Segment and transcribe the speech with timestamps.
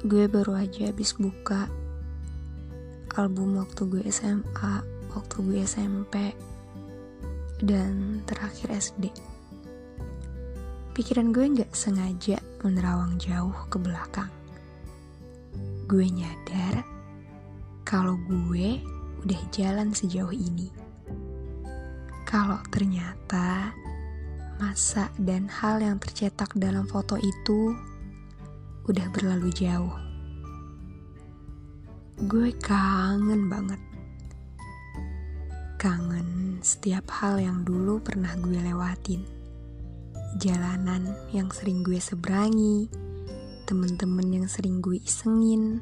[0.00, 1.68] Gue baru aja habis buka
[3.20, 4.80] album waktu gue SMA,
[5.12, 6.32] waktu gue SMP,
[7.60, 9.12] dan terakhir SD.
[10.96, 14.32] Pikiran gue gak sengaja menerawang jauh ke belakang.
[15.84, 16.80] Gue nyadar
[17.84, 18.80] kalau gue
[19.20, 20.72] udah jalan sejauh ini.
[22.24, 23.76] Kalau ternyata
[24.56, 27.76] masa dan hal yang tercetak dalam foto itu
[28.88, 29.96] udah berlalu jauh.
[32.28, 33.80] Gue kangen banget.
[35.80, 39.24] Kangen setiap hal yang dulu pernah gue lewatin.
[40.36, 42.92] Jalanan yang sering gue seberangi,
[43.64, 45.80] temen-temen yang sering gue isengin,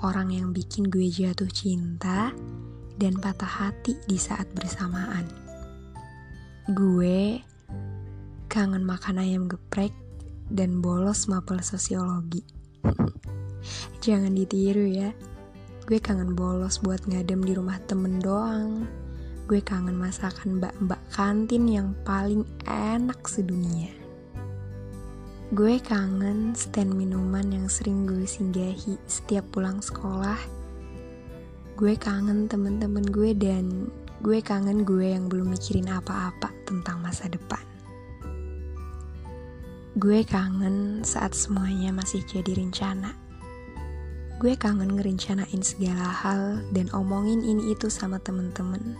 [0.00, 2.32] orang yang bikin gue jatuh cinta,
[2.96, 5.28] dan patah hati di saat bersamaan.
[6.72, 7.38] Gue
[8.48, 9.92] kangen makan ayam geprek
[10.52, 12.44] dan bolos mapel sosiologi.
[14.04, 15.10] Jangan ditiru ya.
[15.88, 18.84] Gue kangen bolos buat ngadem di rumah temen doang.
[19.48, 23.90] Gue kangen masakan mbak-mbak kantin yang paling enak sedunia.
[25.52, 30.38] Gue kangen stand minuman yang sering gue singgahi setiap pulang sekolah.
[31.76, 33.90] Gue kangen temen-temen gue dan
[34.22, 37.71] gue kangen gue yang belum mikirin apa-apa tentang masa depan.
[39.92, 43.12] Gue kangen saat semuanya masih jadi rencana.
[44.40, 48.96] Gue kangen ngerencanain segala hal dan omongin ini itu sama temen-temen.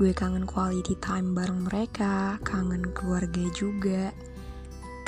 [0.00, 4.16] Gue kangen quality time bareng mereka, kangen keluarga juga.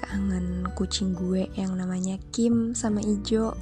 [0.05, 3.56] Kangen kucing gue yang namanya Kim sama Ijo.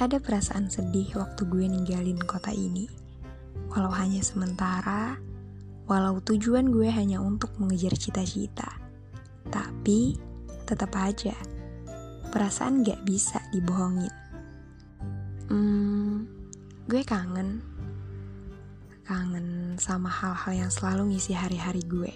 [0.00, 2.88] Ada perasaan sedih waktu gue ninggalin kota ini.
[3.68, 5.20] Walau hanya sementara,
[5.84, 8.80] walau tujuan gue hanya untuk mengejar cita-cita.
[9.52, 10.32] Tapi
[10.64, 11.36] tetap aja
[12.34, 14.10] perasaan gak bisa dibohongin.
[15.46, 16.26] Hmm,
[16.90, 17.62] gue kangen,
[19.06, 22.10] kangen sama hal-hal yang selalu ngisi hari-hari gue.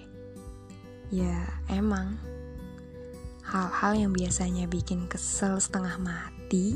[1.15, 2.19] Ya emang,
[3.47, 6.75] hal-hal yang biasanya bikin kesel setengah mati,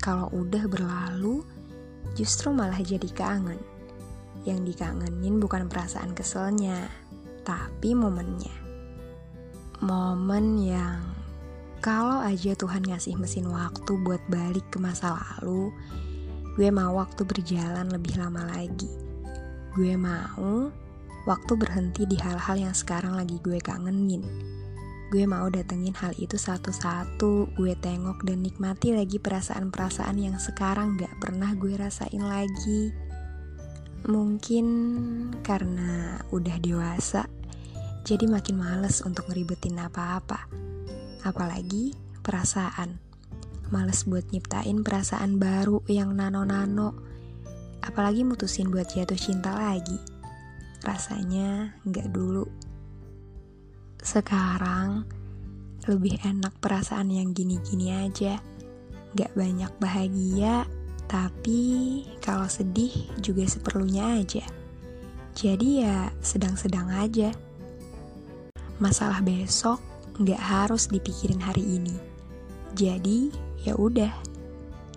[0.00, 1.44] kalau udah berlalu,
[2.16, 3.60] justru malah jadi kangen.
[4.48, 6.88] Yang dikangenin bukan perasaan keselnya,
[7.44, 8.61] tapi momennya
[9.82, 11.02] momen yang
[11.82, 15.74] kalau aja Tuhan ngasih mesin waktu buat balik ke masa lalu,
[16.54, 18.86] gue mau waktu berjalan lebih lama lagi.
[19.74, 20.70] Gue mau
[21.26, 24.22] waktu berhenti di hal-hal yang sekarang lagi gue kangenin.
[25.10, 31.18] Gue mau datengin hal itu satu-satu, gue tengok dan nikmati lagi perasaan-perasaan yang sekarang gak
[31.18, 32.94] pernah gue rasain lagi.
[34.06, 34.66] Mungkin
[35.42, 37.26] karena udah dewasa,
[38.02, 40.50] jadi makin males untuk ngeribetin apa-apa.
[41.22, 42.98] Apalagi perasaan.
[43.70, 46.98] Males buat nyiptain perasaan baru yang nano-nano.
[47.82, 49.96] Apalagi mutusin buat jatuh cinta lagi.
[50.82, 52.44] Rasanya nggak dulu.
[54.02, 55.06] Sekarang
[55.86, 58.38] lebih enak perasaan yang gini-gini aja.
[59.14, 60.66] Gak banyak bahagia,
[61.06, 62.90] tapi kalau sedih
[63.22, 64.42] juga seperlunya aja.
[65.38, 67.30] Jadi ya sedang-sedang aja.
[68.82, 69.78] Masalah besok
[70.18, 71.94] nggak harus dipikirin hari ini.
[72.74, 73.30] Jadi,
[73.62, 74.10] ya udah.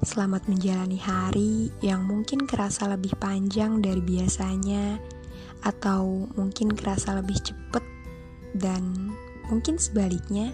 [0.01, 4.97] Selamat menjalani hari yang mungkin kerasa lebih panjang dari biasanya
[5.61, 7.85] atau mungkin kerasa lebih cepet
[8.57, 9.13] dan
[9.53, 10.49] mungkin sebaliknya